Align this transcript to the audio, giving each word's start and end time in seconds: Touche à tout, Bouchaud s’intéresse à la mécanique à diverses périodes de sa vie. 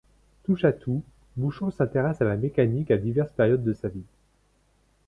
Touche 0.41 0.65
à 0.65 0.73
tout, 0.73 1.03
Bouchaud 1.37 1.69
s’intéresse 1.69 2.23
à 2.23 2.25
la 2.25 2.35
mécanique 2.35 2.89
à 2.89 2.97
diverses 2.97 3.33
périodes 3.33 3.63
de 3.63 3.73
sa 3.73 3.87
vie. 3.87 4.07